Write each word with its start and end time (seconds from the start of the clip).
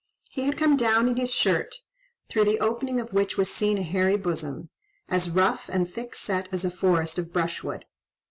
He 0.31 0.45
had 0.47 0.57
come 0.57 0.77
down 0.77 1.07
in 1.07 1.15
his 1.17 1.31
shirt, 1.31 1.75
through 2.27 2.45
the 2.45 2.59
opening 2.59 2.99
of 2.99 3.13
which 3.13 3.37
was 3.37 3.53
seen 3.53 3.77
a 3.77 3.83
hairy 3.83 4.17
bosom, 4.17 4.71
as 5.07 5.29
rough 5.29 5.69
and 5.69 5.87
thick 5.87 6.15
set 6.15 6.49
as 6.51 6.65
a 6.65 6.71
forest 6.71 7.19
of 7.19 7.31
brushwood. 7.31 7.85